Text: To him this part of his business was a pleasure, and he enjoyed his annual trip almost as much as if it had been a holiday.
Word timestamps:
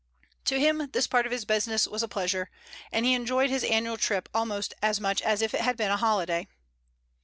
To 0.45 0.59
him 0.59 0.89
this 0.93 1.05
part 1.05 1.27
of 1.27 1.31
his 1.31 1.45
business 1.45 1.87
was 1.87 2.01
a 2.01 2.07
pleasure, 2.07 2.49
and 2.91 3.05
he 3.05 3.13
enjoyed 3.13 3.51
his 3.51 3.63
annual 3.63 3.97
trip 3.97 4.29
almost 4.33 4.73
as 4.81 4.99
much 4.99 5.21
as 5.21 5.43
if 5.43 5.53
it 5.53 5.61
had 5.61 5.77
been 5.77 5.91
a 5.91 5.97
holiday. 5.97 6.47